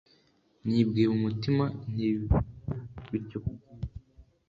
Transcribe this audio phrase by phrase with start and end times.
[0.67, 1.63] Nibwiye mu mutima
[1.93, 2.37] nti Bimera
[3.11, 3.87] bityo kubyiza